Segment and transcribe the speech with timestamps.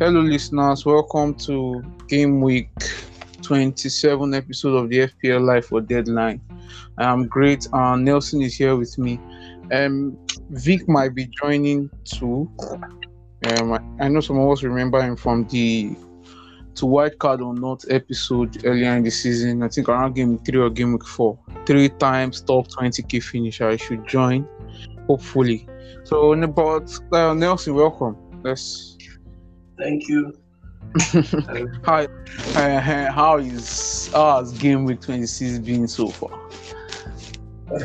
[0.00, 0.86] Hello, listeners.
[0.86, 2.70] Welcome to Game Week
[3.42, 6.40] 27 episode of the FPL Live for Deadline.
[6.96, 7.68] I'm great.
[7.74, 9.20] Uh, Nelson is here with me.
[9.70, 10.16] Um,
[10.48, 12.50] Vic might be joining too.
[13.44, 15.94] Um, I, know some of us remember him from the
[16.76, 19.62] to wildcard or not episode earlier in the season.
[19.62, 21.38] I think around game three or game week four.
[21.66, 23.68] Three times top 20k finisher.
[23.68, 24.48] I should join,
[25.06, 25.68] hopefully.
[26.04, 28.16] So, but uh, Nelson, welcome.
[28.42, 28.96] Let's.
[29.80, 30.36] Thank you.
[31.84, 32.06] Hi,
[32.54, 36.30] uh, how is how has game week 26 been so far?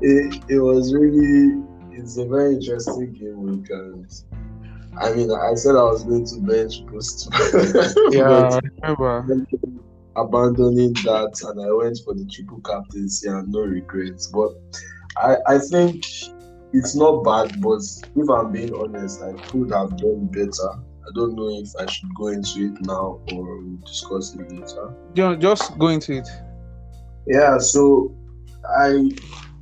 [0.00, 4.06] it, it was really it's a very interesting game week and
[5.00, 7.28] I mean I said I was going to bench boost
[8.10, 9.46] Yeah, I remember.
[10.16, 14.26] abandoning that and I went for the triple captaincy and no regrets.
[14.28, 14.50] But
[15.16, 16.04] I, I think
[16.72, 17.80] it's not bad, but
[18.16, 20.70] if I'm being honest, I could have done better.
[21.04, 24.94] I don't know if I should go into it now or we'll discuss it later.
[25.14, 26.28] Ju- Just go into it.
[27.26, 28.14] Yeah, so
[28.78, 28.98] I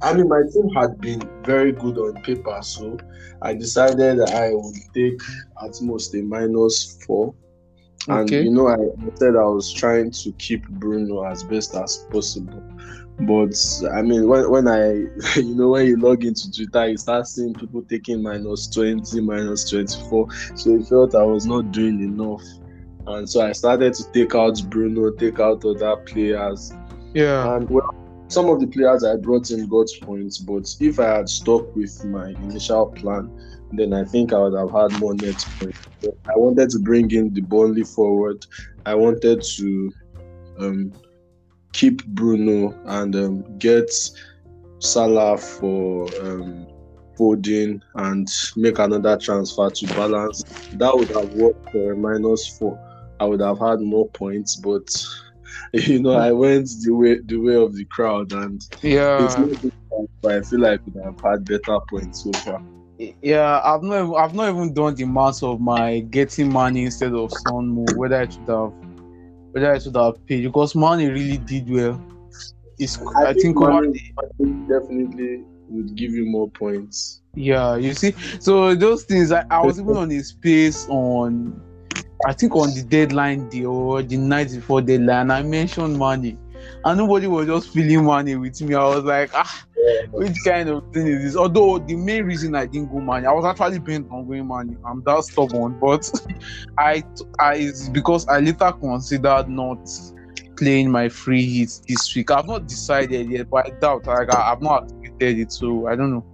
[0.02, 2.98] I mean my team had been very good on paper, so
[3.42, 5.20] I decided I would take
[5.62, 7.34] at most a minus four.
[8.08, 8.42] And Okay.
[8.44, 8.76] you know, I
[9.16, 12.62] said I was trying to keep Bruno as best as possible.
[13.18, 13.54] But
[13.92, 14.92] I mean, when, when I,
[15.36, 19.68] you know, when you log into Twitter, you start seeing people taking minus 20, minus
[19.68, 20.28] 24.
[20.54, 22.42] So I felt I was not doing enough.
[23.06, 26.72] And so I started to take out Bruno, take out other players.
[27.12, 27.94] Yeah, And well,
[28.28, 32.04] some of the players I brought in got points, but if I had stuck with
[32.04, 33.28] my initial plan,
[33.72, 35.78] then I think I would have had more net points.
[36.04, 38.46] I wanted to bring in the Burnley forward.
[38.86, 39.92] I wanted to
[40.58, 40.92] um,
[41.72, 43.90] keep Bruno and um, get
[44.80, 46.66] Salah for um,
[47.18, 50.42] Foden and make another transfer to balance.
[50.72, 52.78] That would have worked for a minus four.
[53.20, 54.88] I would have had more points, but
[55.72, 59.72] you know, I went the way the way of the crowd, and yeah, good,
[60.22, 62.62] but I feel like I have had better points so far.
[63.22, 63.60] yeah.
[63.64, 67.32] I've not, even- I've not even done the maths of my getting Mané instead of
[67.32, 67.96] Son move.
[67.96, 68.72] Whether I should have,
[69.52, 72.00] whether I should have paid because Mané really did well.
[72.78, 74.12] It's, I, think, Mané
[74.68, 77.22] definitely would give you more points.
[77.34, 81.60] Yeah, you see, so those things I, I was even on a space on,
[82.26, 85.30] I think on the deadline day or the night before deadline.
[85.30, 86.36] I mentioned Mané,
[86.84, 88.74] and nobody was just feeling Mané with me.
[88.74, 89.64] I was like, ah,
[90.10, 91.36] which kind of thing is this?
[91.36, 94.76] Although the main reason I didn't go Mané, I was actually bent on going Mané.
[94.84, 96.10] I'm that stubborn, but
[96.78, 97.02] I,
[97.38, 99.88] I it's because I later considered not
[100.56, 102.30] playing my free hits this week.
[102.30, 104.06] I've not decided yet, but I doubt.
[104.06, 106.26] Like I, I've not activated it, so I don't know.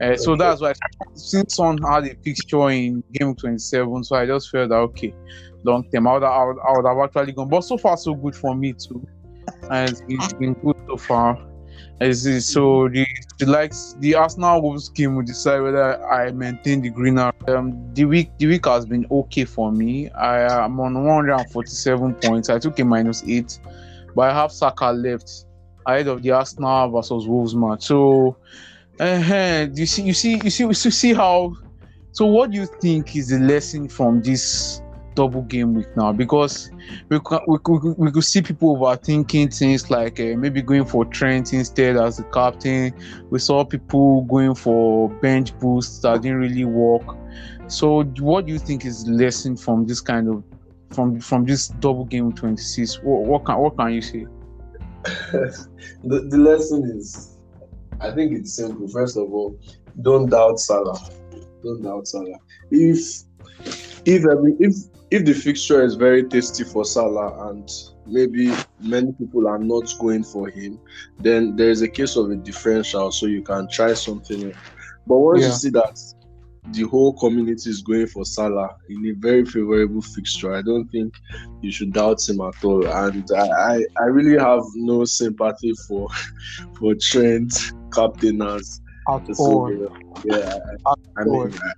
[0.00, 0.72] Uh, so that's why
[1.14, 5.14] since Son had a fixture in game 27, so I just felt that okay,
[5.62, 7.50] long term, I would, I would, I would have actually gone.
[7.50, 9.06] But so far, so good for me too,
[9.70, 11.49] and it's been good so far.
[12.00, 13.06] It's- so the,
[13.38, 17.30] the likes the Arsenal Wolves game will decide whether I maintain the greener.
[17.48, 20.08] Um, the week the week has been okay for me.
[20.10, 22.48] I am on 147 points.
[22.48, 23.58] I took a minus eight,
[24.14, 25.44] but I have Saka left
[25.86, 27.82] ahead of the Arsenal versus Wolves match.
[27.84, 28.36] So
[28.98, 31.54] uh you see, you see, you see, you see how.
[32.12, 34.82] So, what do you think is the lesson from this
[35.14, 36.12] double game week now?
[36.12, 36.70] Because
[37.08, 41.04] we could, we could, we could see people overthinking things like uh, maybe going for
[41.04, 42.92] Trent instead as the captain.
[43.30, 47.16] We saw people going for bench boosts that didn't really work.
[47.68, 50.42] So, what do you think is lesson from this kind of
[50.90, 53.02] from from this double game week 26?
[53.02, 54.26] What, what can what can you say?
[55.32, 57.38] the, the lesson is,
[58.00, 58.88] I think it's simple.
[58.88, 59.58] First of all,
[60.02, 60.98] don't doubt Salah.
[61.62, 62.38] Don't doubt Salah.
[62.70, 63.22] If
[64.04, 64.74] if every, if
[65.10, 67.68] if the fixture is very tasty for Salah and
[68.06, 70.78] maybe many people are not going for him,
[71.18, 74.44] then there is a case of a differential, so you can try something.
[74.44, 74.56] else.
[75.06, 75.46] But once Yeah.
[75.48, 75.98] you see that
[76.72, 81.14] the whole community is going for Salah in a very favorable fixture, I don't think
[81.62, 82.86] you should doubt him at all.
[82.86, 86.08] And I, I, really have no sympathy for
[86.78, 87.52] for Trent
[87.92, 89.72] captain as At all.
[90.24, 91.46] Yeah, At I all.
[91.46, 91.72] mean, I-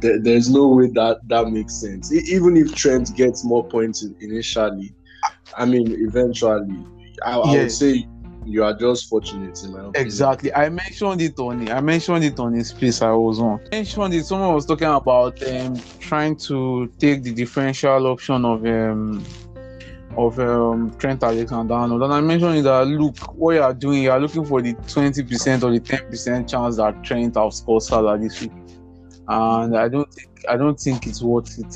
[0.00, 2.12] there, there's no way that that makes sense.
[2.12, 4.94] Even if Trent gets more points initially,
[5.56, 6.84] I mean, eventually,
[7.24, 8.06] I, I would say
[8.46, 10.06] you are just fortunate in my opinion.
[10.06, 10.52] Exactly.
[10.54, 13.60] I mentioned it on I mentioned it on his place I was on.
[13.72, 14.24] I mentioned it.
[14.24, 19.24] Someone was talking about um trying to take the differential option of um
[20.16, 22.02] of um Trent Alexander Arnold.
[22.02, 25.62] And I mentioned that look, what you are doing, you are looking for the 20%
[25.62, 28.52] or the 10% chance that Trent outscores Salah this week.
[29.28, 31.74] And I don't think I don't think it's worth it.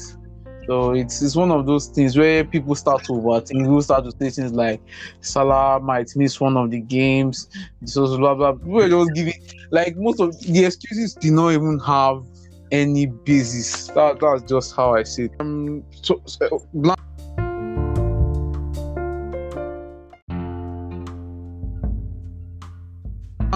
[0.66, 3.62] So it's it's one of those things where people start to overthink.
[3.62, 4.82] People start to say things like
[5.22, 7.48] Salah might miss one of the games.
[7.86, 8.52] So blah blah.
[8.52, 9.34] People are just giving
[9.70, 12.22] like most of the excuses do not even have
[12.70, 13.86] any basis.
[13.88, 15.32] That that's just how I see it.
[15.40, 16.98] Um, so, so blank.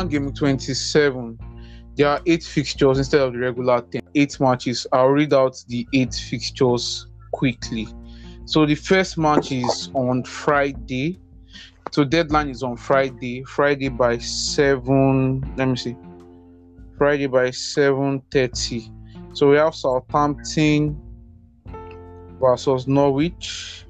[0.09, 1.39] Game 27
[1.97, 4.87] there are eight fixtures instead of the regular 10 eight matches.
[4.93, 7.89] I'll read out the eight fixtures quickly.
[8.45, 11.19] So the first match is on friday.
[11.91, 13.45] So deadline is on friday.
[13.45, 15.97] Friday by 7 let me see.
[16.97, 18.91] Friday by 7.30
[19.35, 21.01] so we have southampton
[22.39, 23.87] versus norwich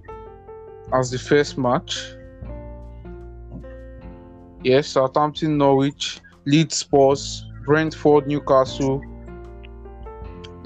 [0.93, 2.15] as the first match.
[4.63, 9.03] Yes southampton norwich leeds spurs Brentford, Newcastle,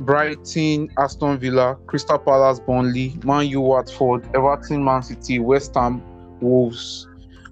[0.00, 6.02] Brighton, Aston Villa, Crystal Palace, Burnley, Man U, Watford, Everton, Man City, West Ham,
[6.40, 7.06] Wolves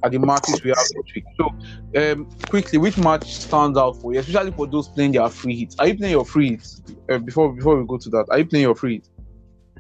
[0.05, 1.25] are the matches we have this week.
[1.39, 5.57] So, um, quickly, which match stands out for you, especially for those playing their free
[5.57, 5.77] hits?
[5.79, 6.83] Are you playing your free hits?
[7.11, 9.11] Uh, before before we go to that, are you playing your free hits?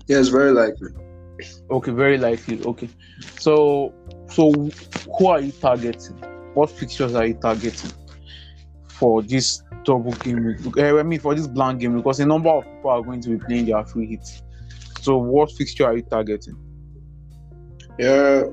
[0.06, 0.90] Yes, very likely.
[1.70, 2.64] Okay, very likely.
[2.64, 2.88] Okay,
[3.38, 3.92] so
[4.30, 4.50] so
[5.18, 6.16] who are you targeting?
[6.54, 7.92] What fixtures are you targeting?
[9.04, 10.56] For this double game.
[10.78, 13.28] Eh, I mean, for this blank game because a number of people are going to
[13.28, 14.42] be playing their free hits.
[15.02, 16.56] So, what fixture are you targeting?
[17.98, 18.44] Yeah,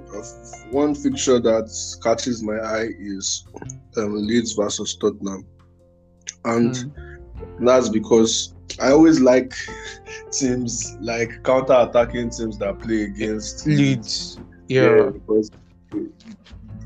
[0.71, 1.71] one fixture that
[2.03, 3.47] catches my eye is
[3.95, 5.47] um, Leeds versus Tottenham,
[6.43, 7.65] and mm.
[7.65, 9.53] that's because I always like
[10.31, 14.37] teams like counter-attacking teams that play against Leeds.
[14.67, 15.49] Yeah, yeah because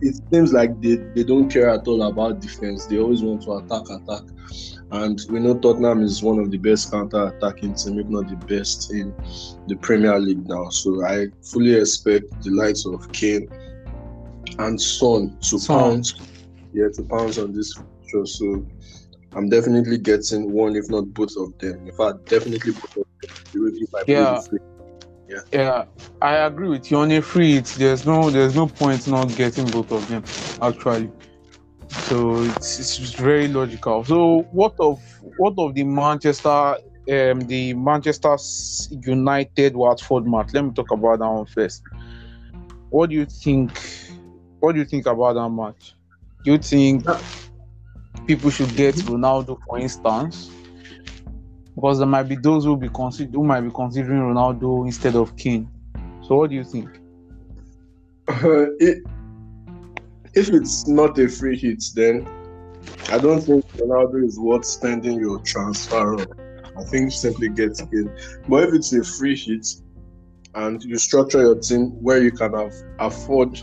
[0.06, 2.86] it seems like they, they don't care at all about defense.
[2.86, 4.24] They always want to attack, attack.
[4.92, 8.36] And we know Tottenham is one of the best counter attacking team, if not the
[8.36, 9.14] best in
[9.68, 10.70] the Premier League now.
[10.70, 13.48] So I fully expect the likes of Kane
[14.60, 15.80] and Son to Son.
[15.80, 16.14] pounce,
[16.74, 18.26] yeah, to pounce on this feature.
[18.26, 18.66] So
[19.34, 21.88] I'm definitely getting one, if not both of them.
[21.88, 23.06] In fact, definitely both of
[23.54, 24.04] them.
[24.08, 24.40] yeah.
[25.28, 25.40] Yeah.
[25.52, 25.86] Yeah,
[26.22, 27.60] I agree with you on a free.
[27.60, 30.24] There's no there's no point not getting both of them
[30.62, 31.12] actually.
[31.90, 34.04] So it's it's very logical.
[34.04, 35.02] So what of
[35.38, 36.76] what of the Manchester
[37.10, 38.36] um the Manchester
[39.02, 40.54] United Watford match?
[40.54, 41.84] Let me talk about that one first.
[42.90, 43.72] What do you think?
[44.60, 45.96] What do you think about that match?
[46.44, 47.06] Do you think
[48.28, 50.55] people should get Ronaldo, for instance?
[51.76, 55.36] Because there might be those who be consider who might be considering Ronaldo instead of
[55.36, 55.70] Kane.
[56.22, 56.90] So what do you think?
[58.28, 59.04] Uh, it,
[60.34, 62.28] if it's not a free hit, then
[63.10, 66.26] I don't think Ronaldo is worth spending your transfer on.
[66.76, 68.12] I think simply get Kane.
[68.50, 69.68] But if it's a free hit
[70.56, 73.62] and you structure your team where you can have afford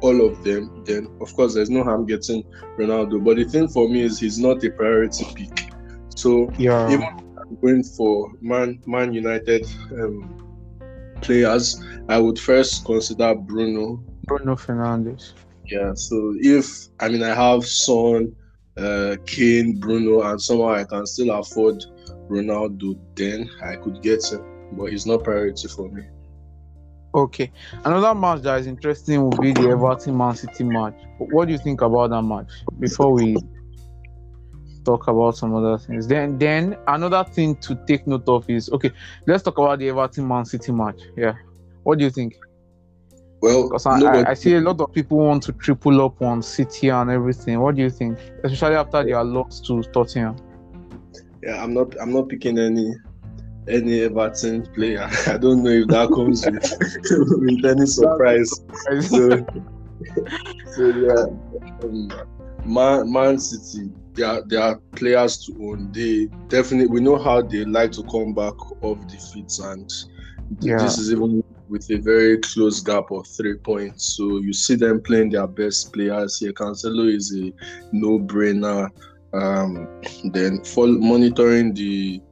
[0.00, 2.42] all of them, then of course there's no harm getting
[2.78, 3.24] Ronaldo.
[3.24, 5.70] But the thing for me is he's not a priority pick.
[6.16, 6.90] So yeah.
[6.90, 7.25] even
[7.60, 10.46] going for Man Man United um,
[11.20, 14.02] players, I would first consider Bruno.
[14.24, 15.32] Bruno Fernandes.
[15.66, 15.94] Yeah.
[15.94, 18.34] So if I mean I have Son,
[18.76, 21.84] uh, Kane, Bruno, and somehow I can still afford
[22.28, 24.44] Ronaldo, then I could get him.
[24.72, 26.02] But he's not priority for me.
[27.14, 27.50] Okay.
[27.84, 30.94] Another match that is interesting will be the Everton Man City match.
[31.18, 32.50] What do you think about that match?
[32.78, 33.36] Before we
[34.86, 36.06] talk about some other things.
[36.06, 38.92] Then, then another thing to take note of is okay.
[39.26, 41.00] Let's talk about the Everton Man City match.
[41.16, 41.34] Yeah,
[41.82, 42.36] what do you think?
[43.42, 46.42] Well, because I, I, I, see a lot of people want to triple up on
[46.42, 47.60] City and everything.
[47.60, 50.36] What do you think, especially after their loss to Tottenham?
[51.42, 51.94] Yeah, I'm not.
[52.00, 52.94] I'm not picking any
[53.68, 55.08] any Everton player.
[55.26, 56.62] I don't know if that comes with,
[57.40, 58.50] with any surprise.
[59.08, 59.44] so,
[60.74, 61.26] so yeah,
[61.82, 62.10] um,
[62.64, 65.92] Man, Man City they are, they are players to own.
[65.92, 69.92] They definitely we know how they like to come back off defeats, and
[70.60, 70.78] yeah.
[70.78, 74.16] this is even with a very close gap of three points.
[74.16, 76.52] So you see them playing their best players here.
[76.52, 77.52] Cancelo is a
[77.92, 78.88] no-brainer.
[79.32, 79.88] Um,
[80.32, 82.22] then follow, monitoring the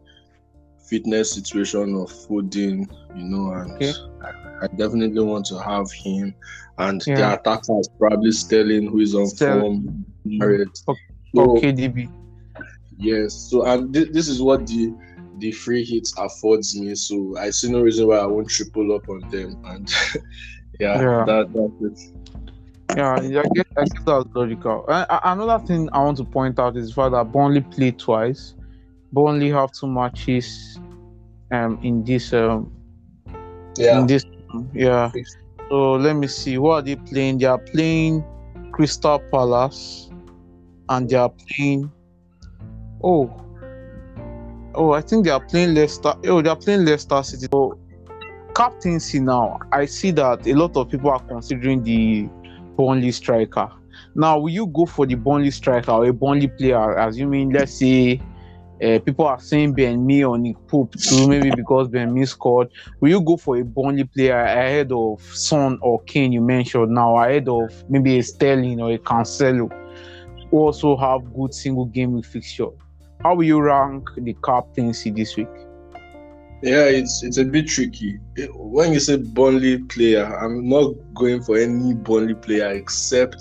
[0.89, 3.93] fitness situation of Foden, you know, and okay.
[4.23, 6.35] I, I, definitely want to have him.
[6.79, 7.17] And yeah.
[7.17, 10.07] the attacker is probably Sterling, who is on form.
[10.25, 10.85] Mahrez.
[11.37, 11.61] Okay.
[11.61, 12.11] So, KDB.
[12.97, 13.35] Yes.
[13.35, 14.93] So and th- this is what the
[15.39, 16.95] the free hits affords me.
[16.95, 19.57] So I see no reason why I won't triple up on them.
[19.65, 19.89] And
[20.81, 21.25] yeah, yeah.
[21.27, 22.11] That, that's it.
[22.97, 23.45] Yeah, I guess,
[23.77, 24.85] I guess that's logical.
[24.89, 28.55] Uh, another thing I want to point out is the fact that Burnley played twice.
[29.13, 30.79] Burnley have two matches
[31.51, 32.71] um, in this um,
[33.77, 33.99] Yeah.
[33.99, 34.25] in this.
[34.73, 35.11] Yeah.
[35.71, 36.59] So let me see.
[36.59, 37.39] What are they playing?
[37.39, 38.23] They are playing
[38.73, 40.11] Crystal Palace,
[40.89, 41.91] and they are playing.
[43.03, 43.41] Oh.
[44.75, 46.15] Oh, I think they are playing Leicester.
[46.27, 47.47] Oh, they are playing Leicester City.
[47.53, 47.79] So,
[48.55, 49.59] captaincy now.
[49.73, 52.29] I see that a lot of people are considering the
[52.77, 53.71] Burnley striker.
[54.15, 56.97] Now, will you go for the Burnley striker or a Burnley player?
[56.97, 58.21] Assuming, let's say,
[58.83, 62.69] uh, people are saying Ben Mee or Nick Pope too, maybe because Ben Mee scored.
[63.01, 67.17] Will you go for a Burnley player ahead of Son or Kane you mentioned now,
[67.19, 69.71] ahead of maybe a Sterling or a Cancelo,
[70.59, 72.69] also have good single game with fixture?
[73.23, 75.49] How will you rank the captaincy this week?
[76.63, 78.19] Yeah, it's it's a bit tricky.
[78.55, 83.37] When you say Burnley player, I'm not going for any Burnley player except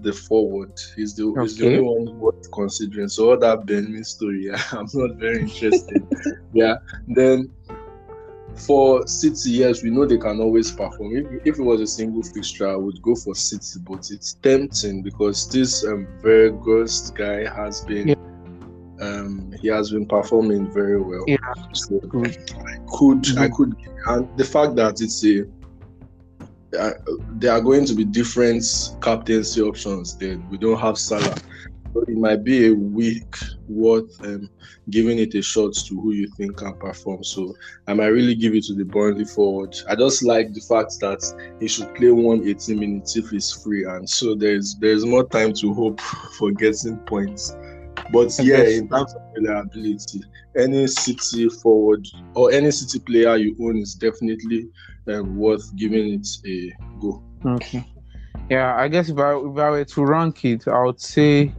[0.00, 0.72] the forward.
[0.94, 3.08] He's the, he's the only one worth considering.
[3.08, 6.06] So all that Ben Mee story, I'm not very interested.
[6.52, 6.76] yeah.
[7.08, 7.50] Then
[8.56, 11.16] for City, yes, we know they can always perform.
[11.16, 15.02] If, if it was a single fixture, I would go for City, but it's tempting
[15.02, 18.14] because this um, Weghorst guy has been Yeah.
[19.00, 21.24] um he has been performing very well.
[21.26, 21.36] Yeah.
[21.72, 22.36] So Good.
[22.96, 23.52] could I Mhm.
[23.56, 23.72] could
[24.08, 25.44] and the fact that it's a
[26.78, 26.92] uh,
[27.38, 28.64] there are going to be different
[29.00, 31.34] captaincy options then we don't have Salah
[31.94, 33.36] so it might be a week
[33.68, 34.50] worth um,
[34.90, 37.54] giving it a shot to who you think can perform so
[37.86, 41.22] I might really give it to the Burnley forward I just like the fact that
[41.60, 45.72] he should play 180 minutes if he's free and so there's there's more time to
[45.72, 46.00] hope
[46.38, 47.56] for getting points
[48.12, 50.20] but yeah in terms of reliability
[50.56, 54.68] any City forward or any City player you own is definitely
[55.08, 57.22] um, worth giving it a go.
[57.44, 57.84] Okay.
[58.50, 61.52] Yeah, I guess if I if I were to rank it, I would say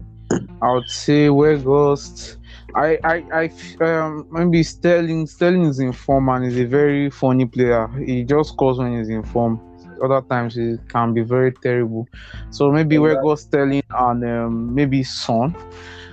[0.61, 2.37] I would say Weghorst.
[2.75, 7.45] I I I um maybe Sterling Sterling is in form and is a very funny
[7.45, 7.87] player.
[8.05, 9.61] He just scores when he's in form.
[10.03, 12.05] Other times it can be very terrible.
[12.49, 13.01] So maybe Yeah.
[13.01, 15.55] Weghorst, Sterling, and um, maybe Son.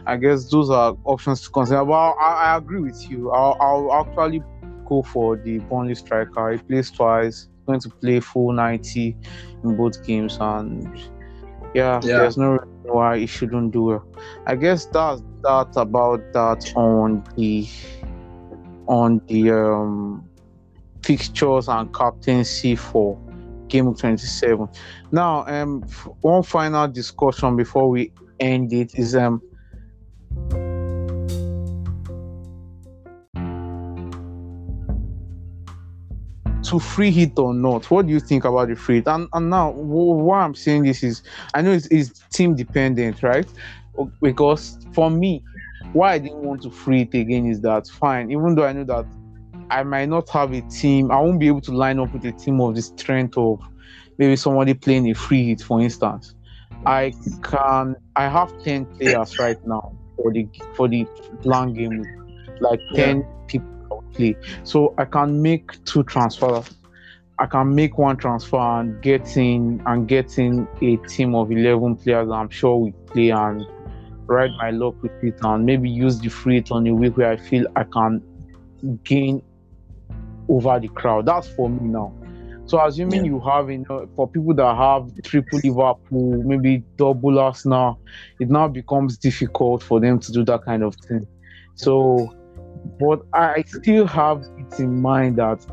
[0.07, 1.85] I guess those are options to consider.
[1.85, 3.31] But I, I agree with you.
[3.31, 4.43] I'll, I'll actually
[4.85, 6.53] go for the Burnley striker.
[6.53, 7.49] He plays twice.
[7.67, 9.17] Going to play full 90
[9.65, 10.97] in both games, and
[11.75, 12.19] yeah, Yeah.
[12.19, 14.07] there's no why he shouldn't do well.
[14.47, 17.69] I guess that's that about that on the
[18.87, 20.29] on the um
[21.03, 23.19] fixtures and captaincy for
[23.69, 24.69] game week 27.
[25.11, 25.83] Now, um,
[26.21, 29.43] one final discussion before we end it is um
[36.73, 37.91] to free hit or not?
[37.91, 41.03] What do you think about the free hit and, and now why i'm saying this
[41.03, 43.47] is i know it's, it's team dependent right?
[44.23, 45.45] Because for me
[45.93, 48.85] why i didn't want to free it again is that fine even though i know
[48.85, 49.05] that
[49.71, 52.33] i might not have a team i won't be able to line up with a
[52.33, 53.61] team of the strength of
[54.17, 56.35] maybe somebody playing a free hit for instance.
[56.87, 57.13] I
[57.43, 61.07] can i have 10 players right now for the for the
[61.45, 62.03] long game
[62.61, 63.82] like 10 people I will
[64.13, 66.71] play so I can make two transfers.
[67.39, 71.97] I can make one transfer and get in and get in a team of eleven
[71.97, 72.31] players.
[72.31, 73.67] I'm sure we play and
[74.27, 77.37] ride my luck with it and maybe use the free on a week where I
[77.37, 78.23] feel I can
[79.05, 79.43] gain
[80.49, 81.27] over the crowd.
[81.27, 82.13] That's for me now.
[82.67, 88.01] So assuming you have you know for people that have triple Liverpool, maybe double Arsenal,
[88.39, 91.27] it now becomes difficult for them to do that kind of thing.
[91.75, 92.35] So
[92.99, 95.65] but I still have it in mind that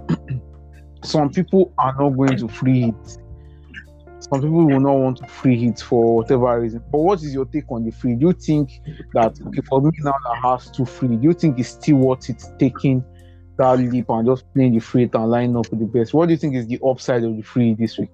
[1.03, 3.17] some people are not going to free hit.
[4.19, 6.83] Some people will not want to free hit for whatever reason.
[6.91, 8.15] But what is your take on the free?
[8.15, 8.69] Do you think
[9.13, 12.29] that okay for me now that has two free, do you think it's still worth
[12.29, 13.03] it taking
[13.57, 16.13] that leap and just playing the free hit and lining up with the best?
[16.13, 18.11] What do you think is the upside of the free this week?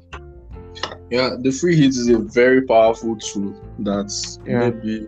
[1.09, 4.11] Yeah, the free hit is a very powerful tool that
[4.45, 4.69] Yeah.
[4.69, 5.07] maybe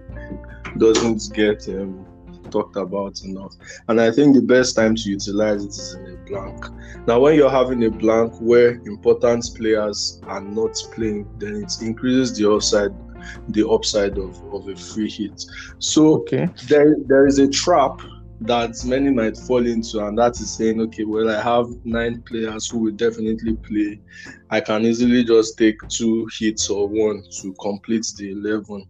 [0.77, 2.06] doesn't get um,
[2.49, 3.53] talked about enough.
[3.87, 6.65] And I think the best time to utilize it is in a blank.
[7.07, 12.37] Now, when you're having a blank where important players are not playing, then it increases
[12.37, 12.91] the upside,
[13.49, 15.43] the upside of, of a free hit.
[15.79, 16.49] So Okay.
[16.67, 17.99] there, there is a trap
[18.41, 22.69] that many might fall into, and that is saying, okay, well, I have nine players
[22.69, 23.99] who will definitely play.
[24.51, 28.85] I can easily just take two hits or one to complete the eleven.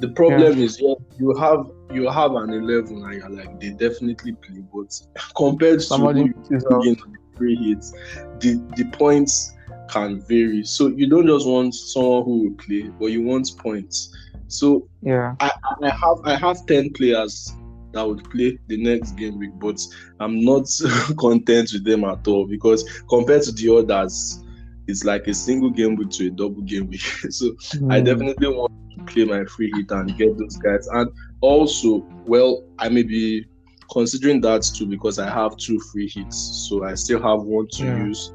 [0.00, 4.32] The problem is, yeah, you have you have an eleven, and you're like, they definitely
[4.32, 5.00] play, but
[5.36, 6.82] compared to Somebody who you is out.
[6.82, 7.92] begin with three hits,
[8.40, 9.54] the the points
[9.90, 10.64] can vary.
[10.64, 14.14] So you don't just want someone who will play, but you want points.
[14.48, 15.36] So Yeah.
[15.40, 15.52] I
[15.82, 17.52] have I have ten players
[17.92, 19.80] that would play the next game week, but
[20.20, 20.68] I'm not
[21.18, 24.44] content with them at all because compared to the others,
[24.86, 27.00] it's like a single game week to a double game week.
[27.30, 27.92] so mm.
[27.92, 28.04] I hmm.
[28.04, 30.86] definitely want to play my free hit and get those guys.
[30.88, 33.46] And also, well, I may be
[33.90, 36.36] considering that too because I have two free hits,
[36.68, 38.04] so I still have one to yeah.
[38.04, 38.32] use.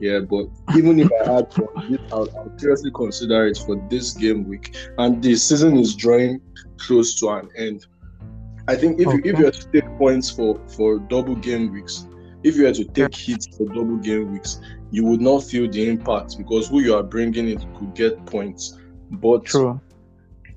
[0.00, 4.48] Yeah, but even if I had one, I'll, I'll seriously consider it for this game
[4.48, 4.76] week.
[4.98, 6.40] And the season is drawing
[6.76, 7.86] close to an end.
[8.68, 9.16] I think if okay.
[9.16, 12.06] you if you were to take points for for double game weeks,
[12.42, 15.88] if you were to take hits for double game weeks, you would not feel the
[15.88, 18.78] impact because who you are bringing in could get points.
[19.10, 19.80] But True.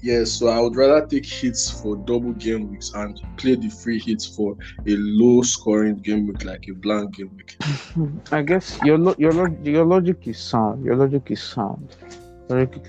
[0.01, 3.99] Yes, so I would rather take hits for double game weeks and play the free
[3.99, 7.57] hits for a low scoring game week like a blank game week.
[8.31, 10.85] I guess your lo- your your logic is sound.
[10.85, 11.95] Your logic is sound.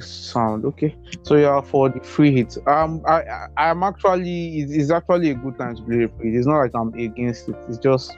[0.01, 0.65] Sound.
[0.67, 2.59] Okay, so you are for the free hits.
[2.67, 3.23] Um, I
[3.57, 6.37] I am actually it's actually a good time to play free.
[6.37, 7.57] It's not like I'm against it.
[7.69, 8.17] It's just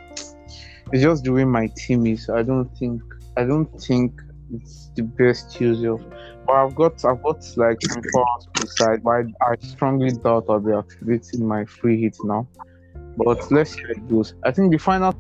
[0.93, 2.29] it's just the way my team is.
[2.29, 3.03] I don't think
[3.37, 4.21] I don't think
[4.53, 6.03] it's the best use of
[6.49, 10.59] but I've got I've got like some powers beside, but I, I strongly doubt I'll
[10.59, 12.49] be activating my free hit now.
[13.17, 14.35] But let's see how it goes.
[14.45, 15.13] I think the final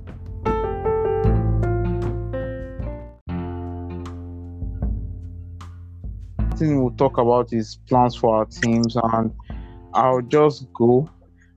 [6.61, 9.33] we'll talk about is plans for our teams and
[9.95, 11.09] I'll just go.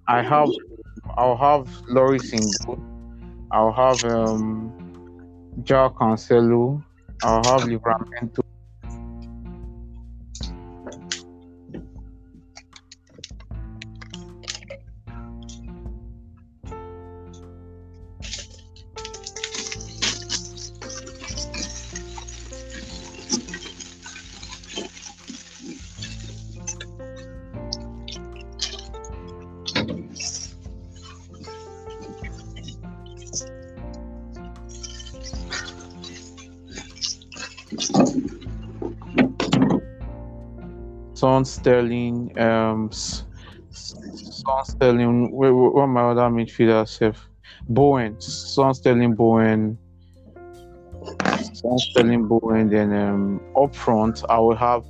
[0.08, 0.50] I have
[1.17, 2.79] I'll have Lloris in goal.
[3.51, 4.72] I'll have um
[5.63, 6.84] João Cancelo.
[7.24, 8.40] I'll have Livramento
[41.22, 45.31] Son Sterling, um, Son Sterling.
[45.31, 47.20] What, what my other midfielder have?
[47.70, 49.77] Bowen, Son Sterling, Bowen,
[51.53, 52.70] Son Sterling, Bowen.
[52.72, 54.84] Then um, up front, I will have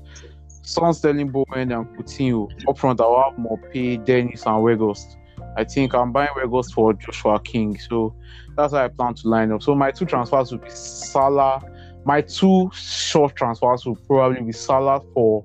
[0.63, 2.49] Son Sterling, Bowen, and Coutinho.
[2.65, 5.17] Up front, I will have Maupay, Dennis, and Weghorst.
[5.57, 7.77] I think I'm buying Weghorst for Joshua King.
[7.77, 8.15] So
[8.55, 9.63] that's how I plan to line up.
[9.63, 11.61] So my two transfers will be Salah.
[12.05, 15.43] My two short transfers will probably be Salah for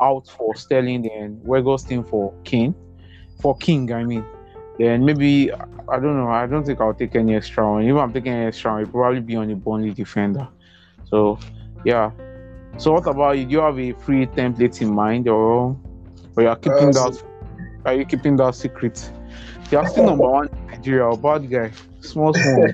[0.00, 2.74] out for Sterling and Weghorst for King.
[3.40, 4.24] For King, I mean.
[4.78, 6.30] Then maybe I don't know.
[6.30, 7.84] I don't think I'll take any extra one.
[7.84, 10.48] If I'm taking any extra one, it'll probably be on a Burnley defender.
[11.04, 11.38] So
[11.84, 12.10] yeah.
[12.78, 13.44] So what about you?
[13.44, 15.76] Do you have a free template in mind or
[16.36, 17.22] or you are keeping uh, that
[17.84, 19.10] are you keeping that secret?
[19.70, 21.72] You're still number one in Nigeria, bad guy.
[22.00, 22.68] Small small.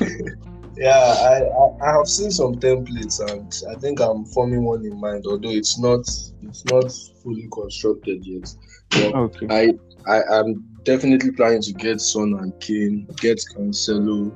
[0.80, 4.98] yeah, I, I, I have seen some templates and I think I'm forming one in
[4.98, 6.90] mind, although it's not it's not
[7.22, 8.54] fully constructed yet.
[8.88, 9.46] But okay.
[9.50, 14.32] I I am definitely planning to get Son and Kane, get Cancelo,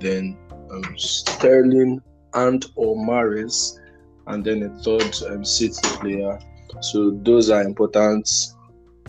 [0.00, 0.36] then
[0.72, 2.02] um, Sterling
[2.34, 3.78] and or Mahrez,
[4.26, 6.36] and then a third um, City player.
[6.80, 8.28] So those are important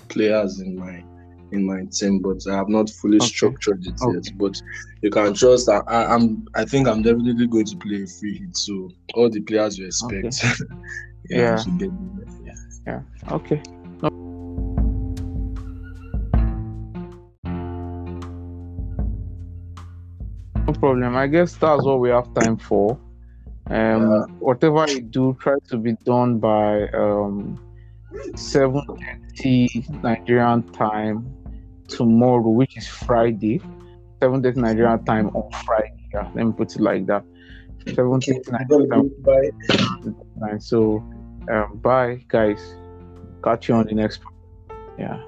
[0.10, 1.04] players in my
[1.52, 3.28] in my team, but I have not fully okay.
[3.28, 4.16] structured it okay.
[4.16, 4.38] yet.
[4.38, 4.62] But
[5.02, 8.38] you can trust that I, am I think I'm definitely going to play a free
[8.38, 8.56] hit.
[8.58, 10.64] So all the players you expect, okay.
[11.30, 11.88] yeah, yeah.
[12.46, 12.54] yeah,
[12.86, 13.62] yeah, okay.
[14.02, 14.10] No.
[20.80, 21.16] problem.
[21.16, 23.00] I guess that's what we have time for.
[23.70, 24.26] Um, yeah.
[24.40, 27.60] whatever you do, try to be done by um
[28.36, 31.37] 7:30 Nigerian time
[31.88, 33.62] tomorrow, which is Friday,
[34.21, 35.93] 7:30 Nigerian time on Friday.
[36.13, 37.23] Yeah, let me put it like that.
[37.88, 39.54] 7:30 Nigerian time.
[40.38, 40.58] Bye.
[40.60, 41.04] So,
[41.52, 42.62] um, bye, guys.
[43.43, 44.21] Catch you on the next.
[44.97, 45.21] Yeah.